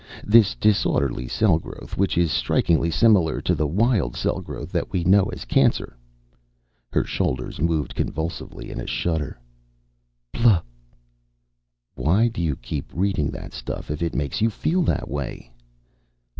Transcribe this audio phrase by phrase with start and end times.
[0.25, 5.03] This disorderly cell growth, which is strikingly similar to the wild cell growth that we
[5.03, 5.95] know as cancer"
[6.91, 9.39] Her shoulders moved convulsively in a shudder.
[10.33, 10.61] "Bluh!"
[11.93, 15.51] "Why do you keep reading that stuff, if it makes you feel that way?"